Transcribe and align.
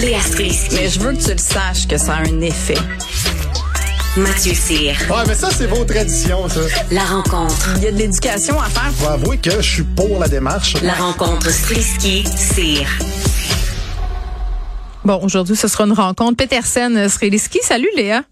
Léa 0.00 0.20
Strisky. 0.20 0.74
Mais 0.74 0.88
je 0.88 1.00
veux 1.00 1.12
que 1.12 1.22
tu 1.22 1.30
le 1.30 1.38
saches 1.38 1.86
que 1.86 1.96
ça 1.96 2.14
a 2.14 2.20
un 2.20 2.40
effet. 2.40 2.78
Mathieu 4.16 4.54
Cyr. 4.54 4.94
Ouais, 5.10 5.24
mais 5.26 5.34
ça, 5.34 5.48
c'est 5.50 5.66
vos 5.66 5.84
traditions, 5.84 6.48
ça. 6.48 6.60
La 6.92 7.04
rencontre. 7.04 7.70
Il 7.76 7.82
y 7.82 7.86
a 7.88 7.92
de 7.92 7.98
l'éducation 7.98 8.60
à 8.60 8.68
faire. 8.68 8.92
Faut 8.96 9.08
avouer 9.08 9.38
que 9.38 9.60
je 9.60 9.68
suis 9.68 9.82
pour 9.82 10.20
la 10.20 10.28
démarche. 10.28 10.74
La 10.82 10.94
rencontre 10.94 11.50
Strisky-Cyr. 11.50 12.86
Bon, 15.04 15.20
aujourd'hui, 15.22 15.56
ce 15.56 15.68
sera 15.68 15.84
une 15.84 15.92
rencontre 15.92 16.36
Petersen-Sreliski. 16.36 17.58
Salut 17.62 17.90
Léa. 17.96 18.22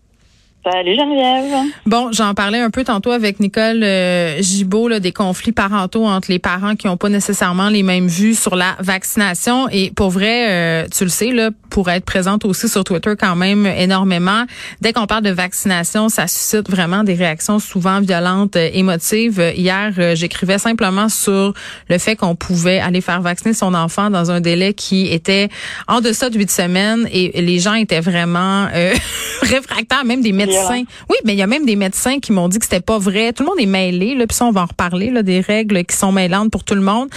Salut 0.65 0.95
Geneviève. 0.95 1.73
Bon, 1.87 2.13
j'en 2.13 2.35
parlais 2.35 2.61
un 2.61 2.71
peu 2.71 2.85
tantôt 2.85 3.11
avec 3.11 3.41
Nicole 3.41 3.83
euh, 3.83 4.41
Gibault 4.41 4.87
là, 4.87 5.01
des 5.01 5.11
conflits 5.11 5.51
parentaux 5.51 6.07
entre 6.07 6.31
les 6.31 6.39
parents 6.39 6.77
qui 6.77 6.87
n'ont 6.87 6.97
pas 6.97 7.09
nécessairement 7.09 7.69
les 7.69 7.83
mêmes 7.83 8.07
vues 8.07 8.37
sur 8.37 8.55
la 8.55 8.77
vaccination. 8.79 9.69
Et 9.71 9.91
pour 9.91 10.11
vrai, 10.11 10.51
euh, 10.85 10.87
tu 10.89 11.03
le 11.03 11.11
sais, 11.11 11.33
là, 11.33 11.51
pour 11.69 11.91
être 11.91 12.05
présente 12.05 12.45
aussi 12.45 12.69
sur 12.69 12.85
Twitter 12.85 13.15
quand 13.19 13.35
même 13.35 13.67
énormément, 13.67 14.45
dès 14.81 14.93
qu'on 14.93 15.07
parle 15.07 15.25
de 15.25 15.31
vaccination, 15.31 16.09
ça 16.09 16.29
suscite 16.29 16.71
vraiment 16.71 17.03
des 17.03 17.15
réactions 17.15 17.59
souvent 17.59 18.01
violentes, 18.01 18.55
euh, 18.55 18.71
émotives. 18.73 19.43
Hier, 19.57 19.93
euh, 19.99 20.15
j'écrivais 20.15 20.59
simplement 20.59 21.09
sur 21.09 21.55
le 21.89 21.99
fait 21.99 22.15
qu'on 22.15 22.37
pouvait 22.37 22.79
aller 22.79 23.01
faire 23.01 23.21
vacciner 23.21 23.53
son 23.53 23.75
enfant 23.75 24.11
dans 24.11 24.31
un 24.31 24.41
délai 24.41 24.75
qui 24.75 25.09
était 25.09 25.49
en 25.89 26.01
deçà 26.01 26.31
de 26.31 26.39
huit 26.39 26.53
semaines 26.53 27.09
et 27.11 27.43
les 27.43 27.59
gens 27.59 27.75
étaient 27.75 28.01
vraiment 28.01 28.69
réfractaires, 29.43 30.05
même 30.05 30.23
des 30.23 30.31
médecins. 30.31 30.52
Oui, 31.11 31.17
mais 31.25 31.33
il 31.33 31.39
y 31.39 31.43
a 31.43 31.47
même 31.47 31.67
des 31.67 31.77
médecins 31.77 32.19
qui 32.19 32.33
m'ont 32.33 32.49
dit 32.49 32.59
que 32.59 32.65
c'était 32.65 32.81
pas 32.81 32.99
vrai. 32.99 33.33
Tout 33.33 33.43
le 33.45 33.49
monde 33.49 33.61
est 33.61 33.67
mêlé, 33.67 34.15
là, 34.15 34.27
puis 34.27 34.37
ça, 34.37 34.47
on 34.47 34.53
va 34.53 34.63
en 34.63 34.67
reparler, 34.67 35.11
là, 35.11 35.23
des 35.23 35.41
règles 35.41 35.85
qui 35.85 35.97
sont 35.97 36.13
mêlantes 36.13 36.51
pour 36.51 36.65
tout 36.65 36.75
le 36.75 36.81
monde. 36.81 37.09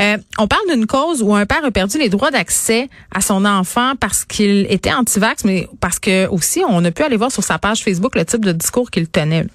Euh, 0.00 0.16
on 0.38 0.46
parle 0.46 0.62
d'une 0.70 0.86
cause 0.86 1.22
où 1.22 1.34
un 1.34 1.46
père 1.46 1.64
a 1.64 1.70
perdu 1.70 1.98
les 1.98 2.08
droits 2.08 2.30
d'accès 2.30 2.88
à 3.14 3.20
son 3.20 3.44
enfant 3.44 3.92
parce 4.00 4.24
qu'il 4.24 4.66
était 4.70 4.92
anti-vax, 4.92 5.44
mais 5.44 5.68
parce 5.80 5.98
que 5.98 6.28
aussi, 6.28 6.62
on 6.68 6.84
a 6.84 6.90
pu 6.90 7.02
aller 7.02 7.16
voir 7.16 7.30
sur 7.30 7.42
sa 7.42 7.58
page 7.58 7.82
Facebook 7.82 8.14
le 8.14 8.24
type 8.24 8.44
de 8.44 8.52
discours 8.52 8.90
qu'il 8.90 9.08
tenait. 9.08 9.44
là. 9.44 9.48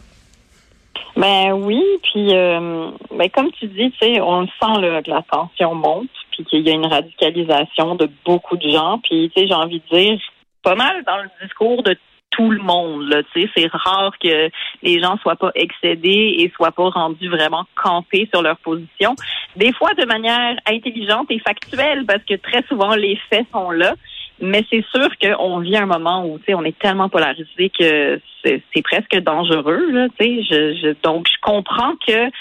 Ben 1.16 1.52
oui, 1.52 1.84
puis 2.04 2.34
euh, 2.34 2.90
ben 3.12 3.30
comme 3.30 3.52
tu 3.52 3.68
dis, 3.68 3.92
tu 3.92 3.98
sais, 4.00 4.22
on 4.22 4.42
le 4.42 4.48
sent 4.48 4.82
là, 4.82 5.02
que 5.02 5.10
la 5.10 5.24
tension 5.30 5.76
monte, 5.76 6.10
puis 6.32 6.46
qu'il 6.46 6.66
y 6.66 6.70
a 6.70 6.74
une 6.74 6.86
radicalisation 6.86 7.96
de 7.96 8.10
beaucoup 8.26 8.56
de 8.56 8.70
gens, 8.70 9.00
puis 9.04 9.30
tu 9.36 9.42
sais, 9.42 9.48
j'ai 9.48 9.54
envie 9.54 9.82
de 9.92 9.98
dire 9.98 10.20
pas 10.64 10.76
mal 10.76 11.04
dans 11.06 11.18
le 11.18 11.30
discours 11.44 11.84
de 11.84 11.98
tout 12.32 12.50
le 12.50 12.62
monde. 12.62 13.08
Là, 13.10 13.22
c'est 13.34 13.68
rare 13.72 14.14
que 14.22 14.50
les 14.82 15.00
gens 15.00 15.18
soient 15.18 15.36
pas 15.36 15.52
excédés 15.56 16.36
et 16.40 16.52
soient 16.56 16.72
pas 16.72 16.90
rendus 16.90 17.30
vraiment 17.30 17.66
campés 17.76 18.28
sur 18.32 18.42
leur 18.42 18.58
position. 18.58 19.16
Des 19.56 19.74
fois 19.74 19.94
de 19.94 20.06
manière 20.06 20.56
intelligente 20.68 21.28
et 21.30 21.40
factuelle, 21.40 22.06
parce 22.06 22.24
que 22.24 22.36
très 22.36 22.64
souvent 22.68 22.96
les 22.96 23.20
faits 23.30 23.46
sont 23.52 23.72
là. 23.72 23.96
Mais 24.44 24.66
c'est 24.72 24.84
sûr 24.92 25.08
qu'on 25.22 25.60
vit 25.60 25.78
un 25.78 25.86
moment 25.86 26.26
où, 26.26 26.40
on 26.50 26.64
est 26.64 26.78
tellement 26.80 27.10
polarisé 27.10 27.70
que 27.70 28.20
c'est 28.44 28.82
presque 28.84 29.16
dangereux, 29.18 29.92
là. 29.92 30.08
Je, 30.20 30.74
je, 30.82 30.96
donc, 31.04 31.28
je 31.28 31.40
comprends 31.42 31.94
que 32.08 32.32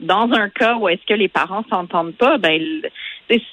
dans 0.00 0.30
un 0.32 0.48
cas 0.48 0.76
où 0.76 0.88
est-ce 0.88 1.04
que 1.06 1.12
les 1.12 1.28
parents 1.28 1.64
s'entendent 1.68 2.14
pas, 2.14 2.38
ben, 2.38 2.60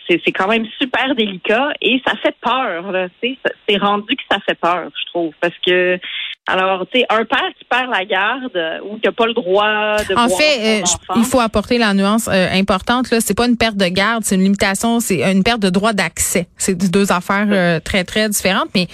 c'est 0.07 0.31
quand 0.31 0.47
même 0.47 0.65
super 0.79 1.13
délicat 1.15 1.69
et 1.81 2.01
ça 2.05 2.15
fait 2.15 2.35
peur, 2.41 2.91
là, 2.91 3.07
C'est 3.21 3.77
rendu 3.77 4.15
que 4.15 4.23
ça 4.29 4.39
fait 4.45 4.55
peur, 4.55 4.89
je 4.99 5.05
trouve, 5.11 5.33
parce 5.39 5.53
que, 5.65 5.99
alors, 6.47 6.85
tu 6.91 6.99
sais, 6.99 7.05
un 7.09 7.25
père 7.25 7.49
qui 7.57 7.65
perd 7.65 7.91
la 7.91 8.05
garde 8.05 8.55
euh, 8.55 8.79
ou 8.85 8.97
qui 8.97 9.05
n'a 9.05 9.11
pas 9.11 9.25
le 9.25 9.33
droit 9.33 9.97
de 9.97 10.13
En 10.15 10.27
voir 10.27 10.39
fait, 10.39 10.85
son 10.85 10.95
euh, 10.95 11.17
il 11.17 11.25
faut 11.25 11.41
apporter 11.41 11.77
la 11.77 11.93
nuance 11.93 12.29
euh, 12.29 12.47
importante. 12.53 13.11
Là, 13.11 13.19
c'est 13.19 13.35
pas 13.35 13.47
une 13.47 13.57
perte 13.57 13.75
de 13.75 13.87
garde, 13.87 14.23
c'est 14.23 14.35
une 14.35 14.43
limitation, 14.43 15.01
c'est 15.01 15.29
une 15.29 15.43
perte 15.43 15.59
de 15.59 15.69
droit 15.69 15.91
d'accès. 15.91 16.47
C'est 16.57 16.75
deux 16.75 17.11
affaires 17.11 17.47
euh, 17.49 17.79
très 17.81 18.05
très 18.05 18.29
différentes. 18.29 18.69
Mais 18.73 18.87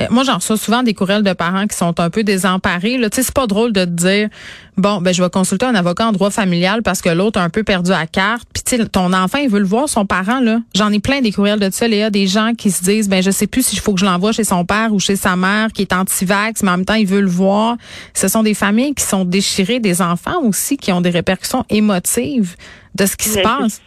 euh, 0.00 0.06
moi, 0.10 0.24
j'en 0.24 0.36
reçois 0.36 0.56
souvent 0.56 0.82
des 0.82 0.94
courriels 0.94 1.22
de 1.22 1.32
parents 1.32 1.66
qui 1.66 1.76
sont 1.76 2.00
un 2.00 2.10
peu 2.10 2.24
désemparés. 2.24 2.98
Là, 2.98 3.10
tu 3.10 3.16
sais, 3.16 3.22
c'est 3.22 3.34
pas 3.34 3.46
drôle 3.46 3.72
de 3.72 3.84
te 3.84 3.90
dire 3.90 4.28
bon, 4.76 5.00
ben 5.00 5.14
je 5.14 5.22
vais 5.22 5.30
consulter 5.30 5.66
un 5.66 5.74
avocat 5.74 6.08
en 6.08 6.12
droit 6.12 6.30
familial 6.30 6.82
parce 6.82 7.00
que 7.00 7.08
l'autre 7.08 7.38
a 7.38 7.44
un 7.44 7.48
peu 7.48 7.62
perdu 7.62 7.90
la 7.90 8.06
carte. 8.06 8.48
Puis 8.52 8.62
tu 8.64 8.76
sais, 8.76 8.86
ton 8.86 9.12
enfant, 9.12 9.38
il 9.38 9.48
veut 9.48 9.60
le 9.60 9.66
voir 9.66 9.88
son 9.88 10.04
parent 10.04 10.40
là. 10.40 10.58
J'en 10.74 10.90
ai 10.90 10.98
plein 10.98 11.20
des 11.20 11.30
courriels 11.30 11.60
de 11.60 11.70
ça. 11.70 11.86
Léa, 11.86 12.10
des 12.10 12.26
gens 12.26 12.52
qui 12.56 12.70
se 12.70 12.82
disent 12.82 13.08
ben 13.08 13.22
je 13.22 13.30
sais 13.30 13.46
plus 13.46 13.66
s'il 13.66 13.78
faut 13.78 13.94
que 13.94 14.00
je 14.00 14.04
l'envoie 14.04 14.32
chez 14.32 14.44
son 14.44 14.64
père 14.64 14.92
ou 14.92 14.98
chez 14.98 15.16
sa 15.16 15.36
mère 15.36 15.72
qui 15.72 15.82
est 15.82 15.92
anti-vax, 15.92 16.62
mais 16.62 16.70
en 16.70 16.78
même 16.78 16.86
temps 16.86 16.94
il 16.94 17.06
veut 17.06 17.20
le 17.20 17.28
voir. 17.28 17.76
Ce 18.14 18.26
sont 18.26 18.42
des 18.42 18.54
familles 18.54 18.94
qui 18.94 19.04
sont 19.04 19.24
déchirées, 19.24 19.78
des 19.78 20.02
enfants 20.02 20.42
aussi 20.42 20.76
qui 20.76 20.92
ont 20.92 21.00
des 21.00 21.10
répercussions 21.10 21.64
émotives 21.70 22.56
de 22.94 23.06
ce 23.06 23.16
qui 23.16 23.28
se 23.28 23.40
passe. 23.40 23.80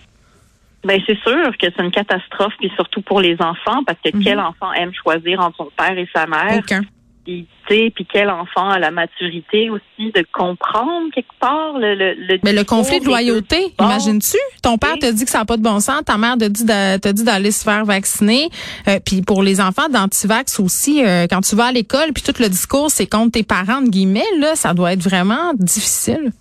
Ben 0.84 1.02
c'est 1.06 1.18
sûr 1.20 1.58
que 1.58 1.68
c'est 1.76 1.84
une 1.84 1.92
catastrophe, 1.92 2.54
puis 2.60 2.72
surtout 2.76 3.02
pour 3.02 3.20
les 3.20 3.36
enfants, 3.40 3.84
parce 3.86 4.00
que 4.04 4.10
quel 4.24 4.40
enfant 4.40 4.72
aime 4.74 4.92
choisir 4.94 5.40
entre 5.40 5.58
son 5.58 5.70
père 5.76 5.98
et 5.98 6.08
sa 6.16 6.28
mère, 6.28 6.60
Aucun. 6.60 6.82
puis 7.26 7.48
tu 7.68 7.76
sais, 7.76 7.92
puis 7.94 8.08
quel 8.10 8.30
enfant 8.30 8.70
a 8.70 8.80
la 8.80 8.92
maturité 8.92 9.70
aussi 9.70 10.12
de 10.14 10.24
comprendre 10.32 11.12
quelque 11.14 11.34
part 11.42 11.78
le 11.78 11.96
le, 11.96 12.14
le 12.14 12.40
Mais 12.44 12.54
le 12.54 12.64
conflit 12.64 13.02
de 13.02 13.06
loyauté, 13.06 13.74
imagines-tu? 13.82 14.38
Ton 14.62 14.78
père 14.78 14.98
te 14.98 15.12
dit 15.12 15.26
que 15.26 15.32
ça 15.32 15.40
n'a 15.40 15.46
pas 15.46 15.58
de 15.58 15.64
bon 15.64 15.82
sens, 15.82 16.04
ta 16.06 16.18
mère 16.18 16.38
te 16.38 16.46
dit 16.46 16.66
te 16.66 17.12
dit 17.12 17.24
d'aller 17.24 17.52
se 17.52 17.64
faire 17.66 17.84
vacciner. 17.84 18.50
Euh, 18.88 19.00
puis 19.04 19.24
pour 19.24 19.44
les 19.44 19.60
enfants 19.60 19.90
d'antivax 19.90 20.60
aussi, 20.60 21.04
euh, 21.04 21.26
quand 21.30 21.42
tu 21.42 21.56
vas 21.56 21.66
à 21.66 21.72
l'école, 21.74 22.14
puis 22.14 22.24
tout 22.24 22.40
le 22.40 22.48
discours, 22.48 22.92
c'est 22.92 23.08
contre 23.08 23.32
tes 23.32 23.44
parents, 23.44 23.82
de 23.82 23.90
guillemets, 23.90 24.24
là, 24.40 24.56
ça 24.56 24.74
doit 24.74 24.94
être 24.94 25.04
vraiment 25.04 25.54
difficile. 25.56 26.32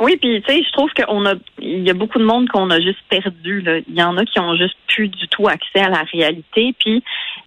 Oui, 0.00 0.16
puis 0.16 0.42
tu 0.42 0.52
sais, 0.52 0.62
je 0.62 0.72
trouve 0.72 0.90
qu'on 0.94 1.24
a, 1.26 1.34
il 1.58 1.86
y 1.86 1.90
a 1.90 1.94
beaucoup 1.94 2.18
de 2.18 2.24
monde 2.24 2.48
qu'on 2.48 2.70
a 2.70 2.80
juste 2.80 3.00
perdu. 3.08 3.60
Là. 3.62 3.78
Il 3.88 3.94
y 3.94 4.02
en 4.02 4.16
a 4.16 4.24
qui 4.24 4.38
ont 4.40 4.54
juste 4.56 4.76
plus 4.88 5.08
du 5.08 5.26
tout 5.28 5.48
accès 5.48 5.80
à 5.80 5.88
la 5.88 6.02
réalité. 6.12 6.74
Puis 6.78 7.02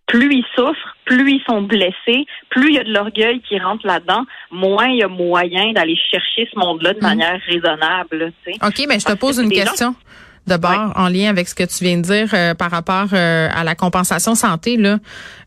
plus 0.07 0.33
ils 0.33 0.45
souffrent, 0.55 0.97
plus 1.05 1.33
ils 1.33 1.43
sont 1.47 1.61
blessés, 1.61 2.25
plus 2.49 2.69
il 2.69 2.75
y 2.75 2.79
a 2.79 2.83
de 2.83 2.91
l'orgueil 2.91 3.41
qui 3.41 3.59
rentre 3.59 3.85
là-dedans, 3.85 4.25
moins 4.51 4.87
il 4.87 4.97
y 4.97 5.03
a 5.03 5.07
moyen 5.07 5.71
d'aller 5.73 5.97
chercher 6.11 6.49
ce 6.51 6.57
monde-là 6.57 6.93
de 6.93 6.99
manière 6.99 7.39
raisonnable. 7.47 8.31
OK, 8.63 8.85
mais 8.87 8.99
je 8.99 9.05
te 9.05 9.13
pose 9.13 9.37
une 9.37 9.53
gens- 9.53 9.93
D'abord, 10.49 10.91
en 10.95 11.07
lien 11.07 11.29
avec 11.29 11.47
ce 11.47 11.55
que 11.55 11.63
tu 11.63 11.83
viens 11.83 11.97
de 11.97 12.01
dire 12.01 12.29
euh, 12.33 12.53
par 12.53 12.71
rapport 12.71 13.07
euh, 13.13 13.47
à 13.55 13.63
la 13.63 13.75
compensation 13.75 14.35
santé, 14.35 14.75
là, 14.77 14.97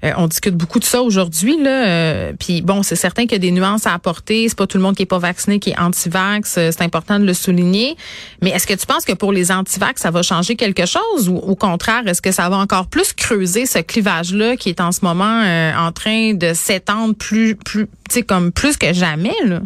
Euh, 0.05 0.11
on 0.17 0.27
discute 0.27 0.57
beaucoup 0.57 0.81
de 0.81 0.85
ça 0.85 1.01
aujourd'hui, 1.01 1.63
là. 1.63 1.87
euh, 1.87 2.33
Puis 2.37 2.61
bon, 2.61 2.83
c'est 2.83 2.97
certain 2.97 3.23
qu'il 3.23 3.33
y 3.33 3.37
a 3.37 3.39
des 3.39 3.53
nuances 3.53 3.87
à 3.87 3.95
apporter. 3.95 4.49
C'est 4.49 4.59
pas 4.59 4.67
tout 4.67 4.77
le 4.77 4.83
monde 4.83 4.97
qui 4.97 5.03
est 5.05 5.07
pas 5.07 5.21
vacciné 5.21 5.61
qui 5.61 5.71
est 5.71 5.79
anti-vax. 5.79 6.57
euh, 6.59 6.71
C'est 6.73 6.83
important 6.83 7.21
de 7.21 7.25
le 7.25 7.35
souligner. 7.35 7.97
Mais 8.41 8.51
est-ce 8.51 8.67
que 8.67 8.75
tu 8.75 8.85
penses 8.85 9.05
que 9.05 9.13
pour 9.13 9.31
les 9.31 9.53
anti-vax, 9.53 10.03
ça 10.03 10.11
va 10.11 10.23
changer 10.23 10.57
quelque 10.57 10.87
chose 10.87 11.29
ou 11.29 11.37
au 11.37 11.55
contraire, 11.55 12.03
est-ce 12.09 12.21
que 12.21 12.33
ça 12.33 12.49
va 12.49 12.57
encore 12.57 12.87
plus 12.89 13.13
creuser 13.13 13.65
ce 13.67 13.79
clivage-là 13.79 14.57
qui 14.57 14.71
est 14.71 14.81
en 14.81 14.91
ce 14.91 15.01
moment 15.05 15.43
euh, 15.45 15.73
en 15.77 15.93
train 15.93 16.35
de 16.35 16.53
s'étendre 16.53 17.15
plus, 17.15 17.55
plus, 17.55 17.87
tu 17.87 17.93
sais, 18.11 18.23
comme 18.23 18.51
plus 18.51 18.77
que 18.77 18.93
jamais, 18.93 19.37
là? 19.45 19.61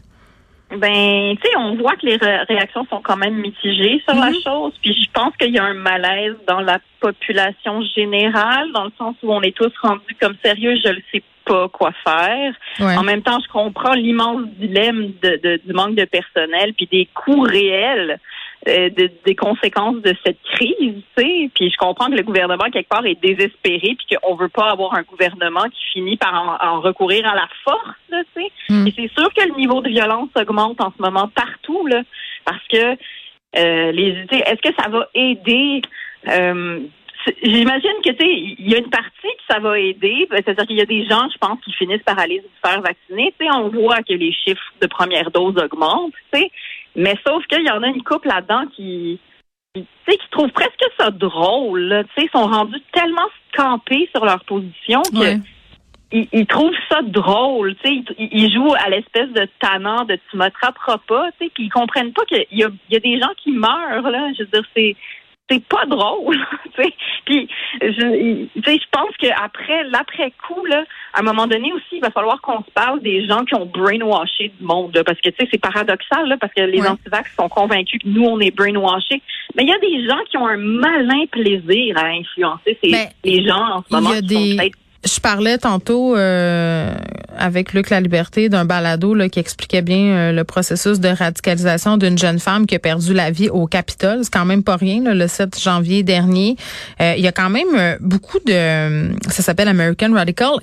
Ben, 0.71 1.37
tu 1.37 1.43
sais, 1.49 1.57
on 1.59 1.77
voit 1.77 1.95
que 1.95 2.05
les 2.07 2.17
ré- 2.17 2.43
réactions 2.49 2.85
sont 2.91 3.01
quand 3.01 3.17
même 3.17 3.35
mitigées 3.37 4.03
sur 4.09 4.19
la 4.19 4.33
chose. 4.33 4.73
Puis 4.83 4.95
je 4.95 5.09
pense 5.13 5.37
qu'il 5.37 5.55
y 5.55 5.59
a 5.59 5.65
un 5.65 5.75
malaise 5.75 6.35
dans 6.49 6.61
la 6.61 6.81
population 7.01 7.83
générale, 7.95 8.73
dans 8.73 8.85
le 8.85 8.93
sens 8.99 9.15
où 9.23 9.33
on 9.33 9.43
est 9.43 9.57
tous 9.57 9.73
rendus 9.81 10.17
comme 10.21 10.35
sérieux, 10.45 10.75
je 10.85 10.91
ne 10.91 10.99
sais 11.13 11.23
pas 11.45 11.69
quoi 11.69 11.93
faire. 12.05 12.53
Ouais. 12.81 12.97
En 12.97 13.05
même 13.05 13.23
temps, 13.23 13.39
je 13.41 13.49
comprends 13.53 13.95
l'immense 13.95 14.43
dilemme 14.59 15.13
de, 15.23 15.41
de- 15.43 15.61
du 15.65 15.73
manque 15.73 15.95
de 15.95 16.05
personnel, 16.05 16.75
puis 16.75 16.89
des 16.91 17.09
coûts 17.15 17.43
réels 17.43 18.19
euh, 18.69 18.91
de- 18.91 19.11
des 19.25 19.35
conséquences 19.35 20.03
de 20.03 20.15
cette 20.25 20.39
crise, 20.55 21.03
tu 21.17 21.23
sais. 21.23 21.51
Puis 21.55 21.71
je 21.71 21.77
comprends 21.77 22.07
que 22.07 22.17
le 22.17 22.23
gouvernement, 22.23 22.65
quelque 22.73 22.89
part, 22.89 23.07
est 23.07 23.21
désespéré, 23.21 23.97
puis 23.97 24.17
qu'on 24.17 24.35
veut 24.35 24.49
pas 24.49 24.71
avoir 24.71 24.95
un 24.95 25.03
gouvernement 25.03 25.65
qui 25.65 25.85
finit 25.93 26.17
par 26.17 26.35
en, 26.35 26.67
en 26.67 26.81
recourir 26.81 27.27
à 27.27 27.35
la 27.35 27.49
force, 27.65 27.97
tu 28.11 28.17
sais. 28.35 28.49
Mm. 28.71 28.87
Et 28.87 28.93
c'est 28.97 29.21
sûr 29.21 29.33
que 29.33 29.49
le 29.49 29.55
niveau 29.57 29.81
de 29.83 29.89
violence 29.89 30.31
augmente 30.37 30.81
en 30.81 30.93
ce 30.97 31.03
moment 31.03 31.29
partout, 31.29 31.87
là, 31.87 32.03
parce 32.45 32.67
que 32.69 32.97
euh, 33.57 33.93
les, 33.93 34.27
est-ce 34.31 34.69
que 34.69 34.75
ça 34.79 34.89
va 34.89 35.09
aider 35.15 35.83
euh, 36.29 36.81
J'imagine 37.43 37.97
que 38.05 38.11
tu 38.11 38.19
sais, 38.25 38.33
il 38.59 38.71
y 38.71 38.75
a 38.75 38.79
une 38.79 38.91
partie 38.91 39.11
que 39.23 39.53
ça 39.53 39.59
va 39.59 39.79
aider, 39.81 40.29
ben, 40.31 40.41
c'est-à-dire 40.45 40.67
qu'il 40.67 40.77
y 40.77 40.81
a 40.81 40.87
des 40.87 41.05
gens, 41.07 41.29
je 41.33 41.39
pense, 41.39 41.59
qui 41.65 41.73
finissent 41.73 42.03
par 42.05 42.19
aller 42.19 42.41
se 42.41 42.69
faire 42.69 42.81
vacciner. 42.81 43.35
Tu 43.39 43.47
sais, 43.47 43.53
on 43.53 43.69
voit 43.69 44.03
que 44.03 44.13
les 44.13 44.33
chiffres 44.33 44.73
de 44.81 44.87
première 44.87 45.31
dose 45.33 45.57
augmentent, 45.57 46.13
tu 46.33 46.41
sais, 46.41 46.51
mais 46.97 47.15
sauf 47.27 47.45
qu'il 47.47 47.65
y 47.67 47.71
en 47.71 47.83
a 47.83 47.89
une 47.89 48.03
couple 48.03 48.29
là-dedans 48.29 48.65
qui, 48.75 49.21
qui, 49.75 49.83
tu 49.83 50.13
sais, 50.13 50.17
qui 50.19 50.29
trouvent 50.31 50.51
presque 50.53 50.85
ça 50.99 51.11
drôle. 51.11 51.81
là. 51.81 52.05
Tu 52.05 52.11
sais, 52.17 52.29
ils 52.33 52.39
sont 52.39 52.47
rendus 52.47 52.81
tellement 52.93 53.29
campés 53.55 54.09
sur 54.15 54.25
leur 54.25 54.45
position 54.45 55.03
que 55.03 55.19
Ouais. 55.19 55.37
ils, 56.13 56.29
ils 56.33 56.47
trouvent 56.47 56.75
ça 56.89 57.03
drôle, 57.03 57.75
tu 57.77 57.89
sais, 57.89 58.05
ils, 58.19 58.29
ils 58.33 58.53
jouent 58.53 58.75
à 58.75 58.89
l'espèce 58.91 59.31
de 59.31 59.49
tannant 59.61 60.05
de 60.05 60.19
tu 60.31 60.37
m'attraperas 60.37 60.99
pas, 61.07 61.31
tu 61.33 61.45
sais, 61.47 61.51
puis 61.55 61.65
ils 61.65 61.71
comprennent 61.71 62.13
pas 62.13 62.25
qu'il 62.25 62.47
y 62.51 62.65
y 62.91 62.97
a 62.97 63.01
des 63.01 63.21
gens 63.21 63.33
qui 63.43 63.53
meurent 63.53 64.11
là, 64.11 64.29
je 64.37 64.43
veux 64.45 64.49
dire 64.51 64.65
c'est 64.75 64.97
c'est 65.49 65.65
pas 65.65 65.85
drôle. 65.87 66.37
Puis 67.25 67.49
je, 67.81 68.47
je 68.57 68.87
pense 68.93 69.17
qu'après, 69.19 69.85
l'après 69.85 70.33
coup, 70.47 70.65
là, 70.67 70.85
à 71.15 71.21
un 71.21 71.23
moment 71.23 71.47
donné 71.47 71.73
aussi, 71.73 71.85
il 71.93 72.01
va 72.01 72.11
falloir 72.11 72.41
qu'on 72.41 72.59
se 72.63 72.71
parle 72.75 73.01
des 73.01 73.27
gens 73.27 73.45
qui 73.45 73.55
ont 73.55 73.67
brainwashé 73.67 74.53
du 74.59 74.65
monde, 74.65 74.95
là, 74.95 75.05
parce 75.05 75.21
que 75.21 75.31
tu 75.31 75.37
sais, 75.41 75.49
c'est 75.51 75.61
paradoxal, 75.61 76.29
là, 76.29 76.37
parce 76.41 76.53
que 76.53 76.63
les 76.63 76.81
Ouais. 76.81 76.89
antivax 76.89 77.35
sont 77.37 77.49
convaincus 77.49 78.01
que 78.03 78.09
nous, 78.09 78.25
on 78.25 78.39
est 78.41 78.55
brainwashés. 78.55 79.23
Mais 79.57 79.63
il 79.65 79.69
y 79.69 79.73
a 79.73 79.79
des 79.79 80.07
gens 80.07 80.21
qui 80.31 80.37
ont 80.37 80.47
un 80.47 80.57
malin 80.57 81.25
plaisir 81.31 81.97
à 81.99 82.07
influencer 82.07 82.79
ces, 82.83 82.91
Ben, 82.91 83.07
les 83.25 83.45
gens 83.47 83.57
en 83.77 83.83
ce 83.83 83.87
il 83.91 83.93
y 83.93 83.97
moment 83.97 84.11
a 84.11 84.17
qui 84.21 84.27
des- 84.27 84.35
sont 84.35 84.57
peut-être 84.57 84.79
Je 85.07 85.21
parlais 85.21 85.57
tantôt 85.57 86.17
euh, 86.17 86.93
avec 87.39 87.73
Luc 87.73 87.91
La 87.91 88.01
Liberté 88.01 88.49
d'un 88.49 88.65
balado 88.65 89.15
là, 89.15 89.29
qui 89.29 89.39
expliquait 89.39 89.83
bien 89.83 89.99
euh, 89.99 90.33
le 90.33 90.43
processus 90.43 90.99
de 90.99 91.09
radicalisation 91.09 91.97
d'une 91.97 92.19
jeune 92.19 92.41
femme 92.41 92.67
qui 92.67 92.75
a 92.75 92.79
perdu 92.81 93.15
la 93.15 93.31
vie 93.31 93.49
au 93.49 93.67
Capitole. 93.67 94.21
C'est 94.23 94.33
quand 94.33 94.45
même 94.45 94.65
pas 94.65 94.77
rien, 94.77 95.03
là, 95.03 95.15
le 95.15 95.29
7 95.29 95.61
janvier 95.61 96.03
dernier. 96.03 96.57
Euh, 97.01 97.15
il 97.17 97.23
y 97.23 97.29
a 97.29 97.33
quand 97.33 97.51
même 97.51 97.69
euh, 97.77 97.97
beaucoup 98.01 98.39
de... 98.45 99.13
Ça 99.31 99.43
s'appelle 99.43 99.69
American 99.69 100.13
Radical. 100.13 100.55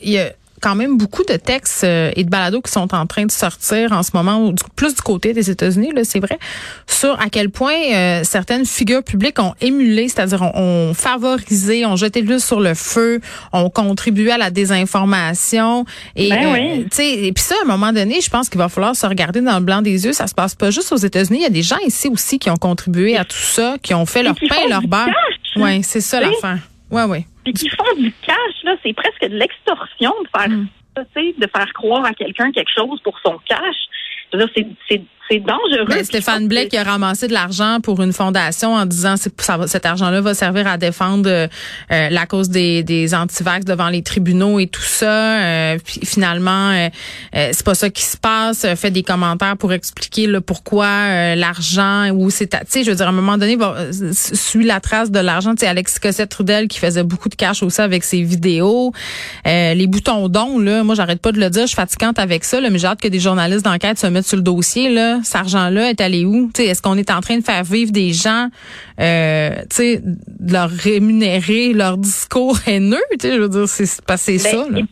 Quand 0.63 0.75
même 0.75 0.97
beaucoup 0.97 1.23
de 1.25 1.35
textes 1.35 1.83
euh, 1.83 2.11
et 2.15 2.23
de 2.23 2.29
balados 2.29 2.61
qui 2.61 2.71
sont 2.71 2.95
en 2.95 3.05
train 3.05 3.25
de 3.25 3.31
sortir 3.31 3.91
en 3.91 4.01
ce 4.01 4.11
moment, 4.13 4.53
plus 4.77 4.95
du 4.95 5.01
côté 5.01 5.33
des 5.33 5.49
États-Unis, 5.49 5.91
là, 5.93 6.03
c'est 6.05 6.21
vrai, 6.21 6.39
sur 6.87 7.19
à 7.19 7.27
quel 7.29 7.49
point 7.49 7.75
euh, 7.91 8.21
certaines 8.23 8.65
figures 8.65 9.03
publiques 9.03 9.39
ont 9.39 9.53
émulé, 9.59 10.07
c'est-à-dire 10.07 10.41
ont, 10.41 10.53
ont 10.55 10.93
favorisé, 10.93 11.85
ont 11.85 11.97
jeté 11.97 12.21
l'huile 12.21 12.39
sur 12.39 12.61
le 12.61 12.75
feu, 12.75 13.19
ont 13.51 13.69
contribué 13.69 14.31
à 14.31 14.37
la 14.37 14.51
désinformation. 14.51 15.85
Et, 16.15 16.29
Ben 16.29 16.47
euh, 16.47 16.53
oui. 16.53 16.87
sais, 16.91 17.11
et 17.25 17.33
puis 17.33 17.43
ça, 17.43 17.55
à 17.61 17.65
un 17.65 17.67
moment 17.67 17.91
donné, 17.91 18.21
je 18.21 18.29
pense 18.29 18.47
qu'il 18.47 18.57
va 18.57 18.69
falloir 18.69 18.95
se 18.95 19.05
regarder 19.05 19.41
dans 19.41 19.59
le 19.59 19.65
blanc 19.65 19.81
des 19.81 20.05
yeux. 20.05 20.13
Ça 20.13 20.27
se 20.27 20.33
passe 20.33 20.55
pas 20.55 20.71
juste 20.71 20.93
aux 20.93 20.97
États-Unis. 20.97 21.39
Il 21.39 21.43
y 21.43 21.47
a 21.47 21.49
des 21.49 21.61
gens 21.61 21.79
ici 21.85 22.07
aussi 22.07 22.39
qui 22.39 22.49
ont 22.49 22.55
contribué 22.55 23.17
à 23.17 23.25
tout 23.25 23.35
ça, 23.35 23.75
qui 23.83 23.93
ont 23.93 24.05
fait 24.05 24.23
leur 24.23 24.35
pain 24.35 24.55
et 24.65 24.69
leur 24.69 24.87
beurre. 24.87 25.09
Ouais, 25.57 25.81
c'est 25.83 26.01
ça 26.01 26.19
sais. 26.19 26.25
l'affaire. 26.25 26.59
Ouais, 26.93 27.03
ouais. 27.03 27.25
puis 27.43 27.53
qui 27.53 27.69
font 27.69 27.95
du 27.97 28.11
cash, 28.25 28.63
là, 28.63 28.75
c'est 28.83 28.93
presque 28.93 29.21
de 29.21 29.35
l'extorsion 29.35 30.13
de 30.23 30.39
faire 30.39 30.49
Mm. 30.49 30.67
ça, 30.95 31.03
tu 31.15 31.21
sais, 31.21 31.35
de 31.37 31.47
faire 31.47 31.73
croire 31.73 32.05
à 32.05 32.13
quelqu'un 32.13 32.51
quelque 32.51 32.71
chose 32.73 32.99
pour 33.01 33.17
son 33.25 33.37
cash. 33.47 33.75
C'est, 34.87 35.01
c'est, 35.29 35.39
dangereux. 35.39 35.85
Ben, 35.87 35.97
Puis 35.97 36.05
Stéphane 36.05 36.47
Blais 36.47 36.67
qui 36.67 36.77
a 36.77 36.83
ramassé 36.83 37.27
de 37.27 37.33
l'argent 37.33 37.79
pour 37.81 38.01
une 38.01 38.13
fondation 38.13 38.73
en 38.73 38.85
disant 38.85 39.15
que 39.15 39.67
cet 39.67 39.85
argent-là 39.85 40.21
va 40.21 40.33
servir 40.33 40.67
à 40.67 40.77
défendre 40.77 41.29
euh, 41.29 41.47
euh, 41.91 42.09
la 42.09 42.25
cause 42.25 42.49
des, 42.49 42.83
des 42.83 43.13
antivax 43.15 43.65
devant 43.65 43.89
les 43.89 44.03
tribunaux 44.03 44.59
et 44.59 44.67
tout 44.67 44.81
ça. 44.81 45.39
Euh, 45.41 45.77
puis 45.83 46.01
finalement, 46.05 46.71
euh, 46.71 46.89
euh, 47.35 47.49
c'est 47.51 47.65
pas 47.65 47.75
ça 47.75 47.89
qui 47.89 48.03
se 48.03 48.17
passe. 48.17 48.65
Euh, 48.65 48.75
fait 48.75 48.91
des 48.91 49.03
commentaires 49.03 49.57
pour 49.57 49.73
expliquer 49.73 50.27
là, 50.27 50.41
pourquoi 50.41 51.35
l'argent 51.35 52.09
ou 52.11 52.29
c'est, 52.29 52.47
tu 52.47 52.57
sais, 52.67 52.83
je 52.83 52.89
veux 52.89 52.95
dire 52.95 53.05
à 53.05 53.09
un 53.09 53.13
moment 53.13 53.37
donné, 53.37 53.55
va, 53.55 53.75
suit 54.11 54.65
la 54.65 54.79
trace 54.79 55.11
de 55.11 55.19
l'argent. 55.19 55.55
Tu 55.55 55.61
sais, 55.61 55.67
Alexis 55.67 55.99
Cossette 55.99 56.29
Trudel 56.29 56.67
qui 56.67 56.79
faisait 56.79 57.03
beaucoup 57.03 57.29
de 57.29 57.35
cash 57.35 57.63
aussi 57.63 57.81
avec 57.81 58.03
ses 58.03 58.21
vidéos, 58.21 58.91
Euh, 59.47 59.73
les 59.73 59.87
boutons 59.87 60.29
dons 60.29 60.59
là. 60.59 60.83
Moi, 60.83 60.95
j'arrête 60.95 61.21
pas 61.21 61.31
de 61.31 61.39
le 61.39 61.49
dire, 61.49 61.63
je 61.63 61.67
suis 61.67 61.75
fatigante 61.75 62.19
avec 62.19 62.43
ça. 62.43 62.59
Là, 62.59 62.69
mais 62.69 62.79
j'ai 62.79 62.87
hâte 62.87 63.01
que 63.01 63.07
des 63.07 63.19
journalistes 63.19 63.65
d'enquête 63.65 63.99
se 63.99 64.07
mettent 64.07 64.27
sur 64.27 64.37
le 64.37 64.43
dossier 64.43 64.89
là. 64.89 65.12
Cet 65.23 65.35
argent-là 65.41 65.89
est 65.89 66.01
allé 66.01 66.25
où? 66.25 66.49
Est-ce 66.57 66.81
qu'on 66.81 66.97
est 66.97 67.11
en 67.11 67.19
train 67.21 67.37
de 67.37 67.43
faire 67.43 67.63
vivre 67.63 67.91
des 67.91 68.13
gens, 68.13 68.47
euh, 68.99 69.49
de 69.79 70.53
leur 70.53 70.69
rémunérer 70.69 71.73
leur 71.73 71.97
discours 71.97 72.57
haineux? 72.67 72.97
Je 73.21 73.39
veux 73.39 73.49
dire, 73.49 73.67
c'est 73.67 73.85
c'est 73.85 74.05
pas 74.05 74.17
c'est 74.17 74.33
Ben, 74.33 74.39
ça. 74.39 74.69
Là. 74.69 74.79
et- 74.79 74.85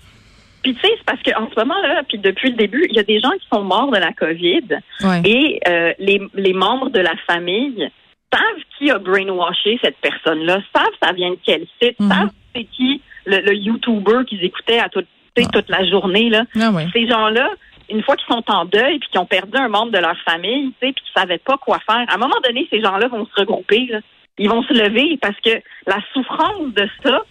Puis 0.64 0.76
tu 0.76 0.82
sais, 0.82 0.94
c'est 0.98 1.06
parce 1.06 1.22
qu'en 1.24 1.50
ce 1.50 1.60
moment-là, 1.60 2.04
puis 2.08 2.20
depuis 2.20 2.52
le 2.52 2.56
début, 2.58 2.86
il 2.90 2.96
y 2.96 3.00
a 3.00 3.04
des 3.04 3.20
gens 3.20 3.32
qui 3.32 3.48
sont 3.52 3.64
morts 3.64 3.92
de 3.92 3.98
la 3.98 4.14
COVID 4.14 4.68
Ouais. 5.04 5.22
et 5.26 5.60
euh, 5.68 5.94
les, 6.00 6.22
les 6.36 6.54
membres 6.54 6.90
de 6.90 7.00
la 7.00 7.14
famille 7.26 7.90
savent 8.32 8.64
qui 8.78 8.92
a 8.92 9.00
brainwashé 9.00 9.80
cette 9.84 9.98
personne-là, 10.02 10.60
savent 10.76 10.94
ça 11.02 11.12
vient 11.14 11.32
de 11.32 11.38
quel 11.46 11.66
site, 11.82 12.00
Mhm. 12.00 12.10
savent 12.10 12.30
c'est 12.56 12.66
qui 12.66 13.02
le, 13.26 13.40
le 13.40 13.56
YouTuber 13.56 14.26
qu'ils 14.28 14.44
écoutaient 14.44 14.80
à 14.80 14.90
toute, 14.90 15.08
sais, 15.36 15.46
toute 15.52 15.70
la 15.70 15.84
journée. 15.90 16.30
Là. 16.30 16.44
Ah 16.60 16.70
ouais. 16.72 16.86
Ces 16.94 17.08
gens-là, 17.08 17.50
une 17.92 18.02
fois 18.04 18.16
qu'ils 18.16 18.34
sont 18.34 18.44
en 18.48 18.66
deuil 18.66 19.00
puis 19.00 19.10
qu'ils 19.10 19.20
ont 19.20 19.26
perdu 19.26 19.58
un 19.58 19.68
membre 19.68 19.92
de 19.92 19.98
leur 20.00 20.18
famille, 20.26 20.68
tu 20.82 20.88
sais, 20.88 20.94
puis 20.94 21.04
qu'ils 21.04 21.22
savaient 21.22 21.38
pas 21.40 21.58
quoi 21.58 21.80
faire, 21.80 22.06
à 22.08 22.16
un 22.16 22.18
moment 22.18 22.40
donné, 22.44 22.68
ces 22.70 22.82
gens-là 22.82 23.08
vont 23.08 23.26
se 23.26 23.40
regrouper. 23.40 23.88
Là. 23.90 24.00
Ils 24.38 24.50
vont 24.50 24.64
se 24.64 24.74
lever 24.74 25.18
parce 25.22 25.40
que 25.42 25.62
la 25.88 25.98
souffrance 26.14 26.74
de 26.74 26.88
ça, 27.04 27.22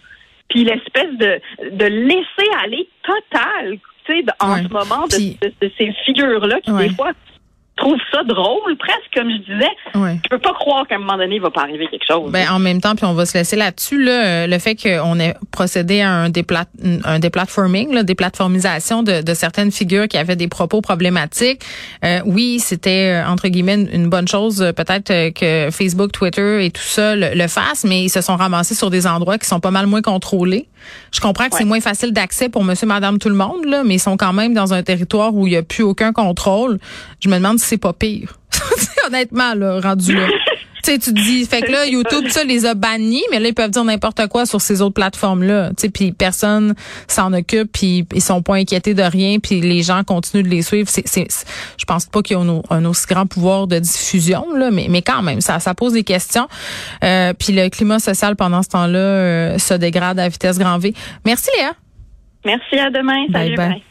puis 0.49 0.63
l'espèce 0.63 1.11
de, 1.17 1.41
de 1.71 1.85
laisser 1.85 2.49
aller 2.63 2.87
total, 3.03 3.77
tu 4.05 4.13
sais, 4.19 4.25
en 4.39 4.53
Ouais. 4.53 4.63
ce 4.63 4.67
moment, 4.69 5.07
de, 5.07 5.15
Puis- 5.15 5.37
de- 5.41 5.53
de 5.67 5.71
ces 5.77 5.91
figures-là 6.05 6.61
qui, 6.61 6.71
Ouais. 6.71 6.89
des 6.89 6.95
fois, 6.95 7.11
trouvent 7.81 7.99
ça 8.11 8.23
drôle, 8.23 8.77
presque, 8.77 9.09
comme 9.15 9.29
je 9.29 9.37
disais. 9.37 9.71
Ouais. 9.95 10.19
Je 10.23 10.29
peux 10.29 10.39
pas 10.39 10.53
croire 10.53 10.87
qu'à 10.87 10.95
un 10.95 10.99
moment 10.99 11.17
donné, 11.17 11.35
il 11.35 11.41
va 11.41 11.49
pas 11.49 11.61
arriver 11.61 11.87
quelque 11.87 12.05
chose. 12.07 12.31
Ben, 12.31 12.47
en 12.49 12.59
même 12.59 12.79
temps, 12.79 12.95
puis 12.95 13.05
on 13.05 13.13
va 13.13 13.25
se 13.25 13.37
laisser 13.37 13.55
là-dessus, 13.55 14.01
là, 14.03 14.25
euh, 14.25 14.47
le 14.47 14.59
fait 14.59 14.75
qu'on 14.75 15.19
ait 15.19 15.33
procédé 15.51 16.01
à 16.01 16.11
un, 16.11 16.29
déplat, 16.29 16.65
un 17.03 17.19
déplatforming, 17.19 17.93
là, 17.93 18.03
déplatformisation 18.03 19.03
de, 19.03 19.21
de 19.21 19.33
certaines 19.33 19.71
figures 19.71 20.07
qui 20.07 20.17
avaient 20.17 20.35
des 20.35 20.47
propos 20.47 20.81
problématiques. 20.81 21.61
Euh, 22.05 22.19
oui, 22.25 22.59
c'était, 22.59 23.23
euh, 23.23 23.27
entre 23.27 23.47
guillemets, 23.47 23.75
une, 23.75 23.89
une 23.91 24.09
bonne 24.09 24.27
chose, 24.27 24.61
euh, 24.61 24.71
peut-être 24.71 25.33
que 25.33 25.69
Facebook, 25.71 26.11
Twitter 26.11 26.65
et 26.65 26.71
tout 26.71 26.81
ça 26.81 27.15
le, 27.15 27.33
le 27.33 27.47
fassent, 27.47 27.83
mais 27.83 28.03
ils 28.03 28.09
se 28.09 28.21
sont 28.21 28.35
ramassés 28.35 28.75
sur 28.75 28.89
des 28.89 29.07
endroits 29.07 29.37
qui 29.37 29.47
sont 29.47 29.59
pas 29.59 29.71
mal 29.71 29.87
moins 29.87 30.01
contrôlés. 30.01 30.67
Je 31.11 31.19
comprends 31.19 31.47
que 31.47 31.55
c'est 31.55 31.65
moins 31.65 31.81
facile 31.81 32.11
d'accès 32.11 32.49
pour 32.49 32.63
monsieur, 32.63 32.87
madame, 32.87 33.19
tout 33.19 33.29
le 33.29 33.35
monde, 33.35 33.65
là, 33.65 33.83
mais 33.83 33.95
ils 33.95 33.99
sont 33.99 34.17
quand 34.17 34.33
même 34.33 34.53
dans 34.53 34.73
un 34.73 34.83
territoire 34.83 35.33
où 35.33 35.47
il 35.47 35.51
n'y 35.51 35.57
a 35.57 35.63
plus 35.63 35.83
aucun 35.83 36.11
contrôle. 36.11 36.79
Je 37.19 37.29
me 37.29 37.35
demande 37.35 37.59
si 37.59 37.70
c'est 37.71 37.77
pas 37.77 37.93
pire. 37.93 38.33
Honnêtement, 39.07 39.55
là, 39.55 39.79
rendu 39.79 40.13
là. 40.13 40.27
Tu 40.83 40.91
sais, 40.91 40.99
tu 40.99 41.13
te 41.13 41.21
dis, 41.21 41.45
fait 41.45 41.61
que 41.61 41.71
là, 41.71 41.85
YouTube, 41.85 42.27
ça, 42.27 42.43
les 42.43 42.65
a 42.65 42.73
bannis, 42.73 43.23
mais 43.31 43.39
là, 43.39 43.47
ils 43.47 43.53
peuvent 43.53 43.69
dire 43.69 43.83
n'importe 43.85 44.27
quoi 44.27 44.45
sur 44.45 44.59
ces 44.59 44.81
autres 44.81 44.95
plateformes-là. 44.95 45.69
Tu 45.69 45.75
sais, 45.77 45.89
puis 45.89 46.11
personne 46.11 46.73
s'en 47.07 47.31
occupe, 47.31 47.71
puis 47.71 48.05
ils 48.13 48.21
sont 48.21 48.41
pas 48.41 48.55
inquiétés 48.55 48.93
de 48.93 49.03
rien, 49.03 49.37
puis 49.39 49.61
les 49.61 49.83
gens 49.83 50.03
continuent 50.03 50.43
de 50.43 50.49
les 50.49 50.63
suivre. 50.63 50.89
C'est, 50.89 51.07
c'est, 51.07 51.27
je 51.77 51.85
pense 51.85 52.07
pas 52.07 52.21
qu'ils 52.21 52.35
ont 52.35 52.61
un, 52.69 52.77
un 52.77 52.85
aussi 52.85 53.05
grand 53.07 53.25
pouvoir 53.25 53.67
de 53.67 53.79
diffusion, 53.79 54.53
là, 54.53 54.69
mais, 54.69 54.87
mais 54.89 55.01
quand 55.01 55.21
même, 55.21 55.39
ça, 55.39 55.59
ça 55.59 55.73
pose 55.73 55.93
des 55.93 56.03
questions. 56.03 56.49
Euh, 57.05 57.33
puis 57.33 57.53
le 57.53 57.69
climat 57.69 57.99
social 57.99 58.35
pendant 58.35 58.63
ce 58.63 58.69
temps-là 58.69 58.99
euh, 58.99 59.57
se 59.59 59.75
dégrade 59.75 60.19
à 60.19 60.27
vitesse 60.27 60.59
grand 60.59 60.77
V. 60.77 60.93
Merci, 61.25 61.49
Léa. 61.57 61.73
Merci, 62.43 62.79
à 62.79 62.89
demain. 62.89 63.27
Bye 63.29 63.45
Salut, 63.45 63.55
bye. 63.55 63.69
bye. 63.69 63.83